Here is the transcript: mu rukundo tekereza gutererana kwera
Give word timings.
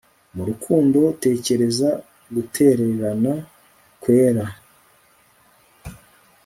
mu 0.35 0.43
rukundo 0.49 0.99
tekereza 1.23 1.89
gutererana 2.33 3.33
kwera 4.01 4.45